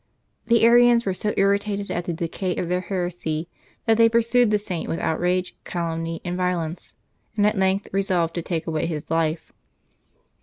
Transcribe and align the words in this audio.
The 0.47 0.63
Arians 0.63 1.03
w^ere 1.03 1.15
so 1.15 1.31
irritated 1.37 1.91
at 1.91 2.05
the 2.05 2.13
decay 2.13 2.55
of 2.55 2.69
their 2.69 2.81
heresy 2.81 3.47
that 3.85 3.97
they 3.97 4.09
pursued 4.09 4.49
the 4.49 4.57
Saint 4.57 4.89
with 4.89 4.97
out 4.97 5.19
rage, 5.19 5.55
calumny, 5.63 6.21
and 6.25 6.35
violence, 6.35 6.95
and 7.37 7.45
at 7.45 7.53
length 7.55 7.87
resolved 7.91 8.33
to 8.33 8.41
take 8.41 8.65
aw^ay 8.65 8.85
his 8.85 9.11
life. 9.11 9.53